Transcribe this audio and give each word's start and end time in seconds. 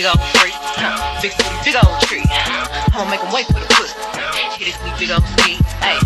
big 0.00 0.08
old 0.08 0.20
freak. 0.40 0.56
Fix 1.20 1.36
me 1.36 1.44
big 1.62 1.76
old 1.76 2.00
tree. 2.00 2.24
I'ma 2.24 3.04
make 3.10 3.20
him 3.20 3.30
wait 3.34 3.44
for 3.48 3.60
the 3.60 3.68
pussy. 3.76 3.92
Hit 4.56 4.72
his 4.72 4.80
me 4.80 4.90
big 4.98 5.10
old 5.10 5.22
ski. 5.36 5.60
Hey, 5.84 6.00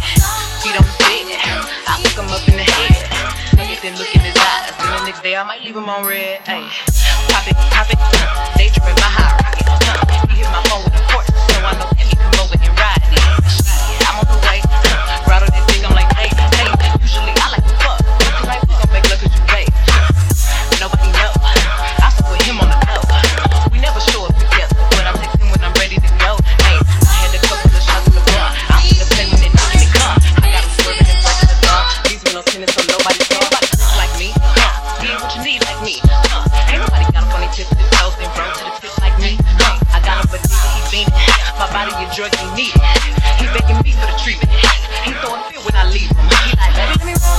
feet 0.59 0.75
on 0.75 0.83
the 0.83 0.95
bed. 0.99 1.39
I 1.87 2.03
look 2.03 2.19
him 2.19 2.27
up 2.27 2.43
in 2.49 2.57
the 2.59 2.67
head. 2.67 3.07
Get 3.55 3.83
then 3.83 3.95
look 3.97 4.13
in 4.13 4.21
his 4.21 4.35
eyes. 4.35 4.75
And 4.83 4.99
the 4.99 5.05
next 5.07 5.23
day 5.23 5.37
I 5.37 5.45
might 5.45 5.63
leave 5.63 5.77
him 5.77 5.89
on 5.89 6.05
red. 6.05 6.41
Hey, 6.43 6.67
pop 7.31 7.47
it, 7.47 7.55
pop 7.71 7.87
it. 7.87 7.99
They 8.59 8.67
dripping 8.75 8.99
my 8.99 9.11
hot 9.15 9.39
rocket. 9.39 9.63
He 10.33 10.43
hit 10.43 10.51
my 10.51 10.64
what 35.35 35.47
you 35.47 35.53
need 35.53 35.63
like 35.65 35.83
me. 35.83 35.99
Huh. 36.05 36.47
Ain't 36.71 36.79
nobody 36.79 37.05
got 37.13 37.27
a 37.27 37.31
funny 37.31 37.47
their 37.47 37.67
tips 37.67 37.71
and 37.75 37.91
toes 37.99 38.15
and 38.23 38.31
roll 38.39 38.53
to 38.55 38.63
the 38.65 38.73
pit 38.79 38.95
like 39.01 39.17
me. 39.19 39.39
Huh. 39.59 39.79
I 39.91 39.99
got 40.07 40.23
him 40.23 40.31
a 40.31 40.39
nigga, 40.39 40.69
he 40.75 40.81
beaming. 40.91 41.15
My 41.59 41.67
body 41.75 41.91
a 41.91 42.07
drug, 42.15 42.31
he 42.35 42.47
need 42.55 42.75
it. 42.75 42.83
He 43.43 43.47
begging 43.51 43.81
me 43.83 43.93
for 43.99 44.07
the 44.07 44.17
treatment. 44.23 44.51
He 45.03 45.13
throwing 45.19 45.43
fear 45.51 45.61
when 45.67 45.75
I 45.75 45.91
leave 45.91 46.11
him. 46.11 46.27
He 46.47 46.55
like, 46.55 46.75
baby, 46.79 46.95
let 46.99 47.07
me 47.07 47.15
roll. 47.19 47.34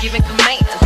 giving 0.00 0.22
commands. 0.22 0.79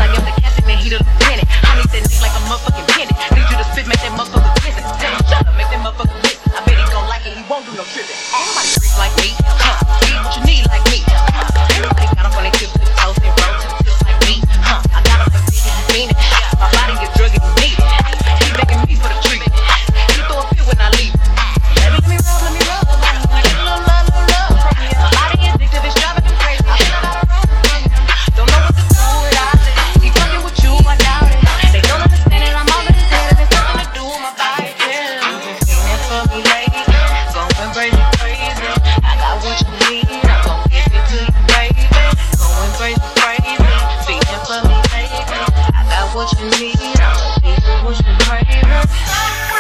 what 46.25 46.41
you 46.41 46.51
need. 46.59 46.77
I'll 47.01 47.41
be 47.41 47.53
what 47.85 47.99
you 47.99 48.15
crave. 48.21 49.54